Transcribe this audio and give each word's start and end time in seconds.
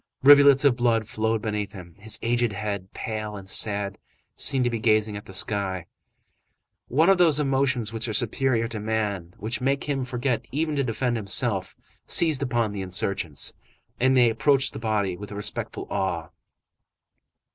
Rivulets 0.23 0.65
of 0.65 0.75
blood 0.77 1.07
flowed 1.07 1.43
beneath 1.43 1.73
him. 1.73 1.93
His 1.99 2.17
aged 2.23 2.53
head, 2.53 2.91
pale 2.91 3.35
and 3.35 3.47
sad, 3.47 3.99
seemed 4.35 4.63
to 4.63 4.69
be 4.71 4.79
gazing 4.79 5.15
at 5.15 5.25
the 5.27 5.31
sky. 5.35 5.85
One 6.87 7.07
of 7.07 7.19
those 7.19 7.39
emotions 7.39 7.93
which 7.93 8.07
are 8.07 8.13
superior 8.13 8.67
to 8.69 8.79
man, 8.79 9.35
which 9.37 9.61
make 9.61 9.83
him 9.83 10.03
forget 10.03 10.47
even 10.51 10.75
to 10.77 10.83
defend 10.83 11.17
himself, 11.17 11.75
seized 12.07 12.41
upon 12.41 12.71
the 12.71 12.81
insurgents, 12.81 13.53
and 13.99 14.17
they 14.17 14.31
approached 14.31 14.73
the 14.73 14.79
body 14.79 15.15
with 15.15 15.31
respectful 15.31 15.85
awe. 15.91 16.29